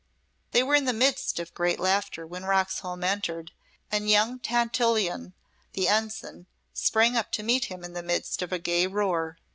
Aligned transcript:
They 0.51 0.63
were 0.63 0.73
in 0.73 0.85
the 0.85 0.93
midst 0.93 1.37
of 1.37 1.53
great 1.53 1.79
laughter 1.79 2.25
when 2.25 2.43
Roxholm 2.45 3.03
entered, 3.03 3.51
and 3.91 4.09
young 4.09 4.39
Tantillion, 4.39 5.33
the 5.73 5.87
ensign, 5.87 6.47
sprang 6.73 7.15
up 7.15 7.31
to 7.33 7.43
meet 7.43 7.65
him 7.65 7.83
in 7.83 7.93
the 7.93 8.01
midst 8.01 8.41
of 8.41 8.51
a 8.51 8.57
gay 8.57 8.87
roar. 8.87 9.37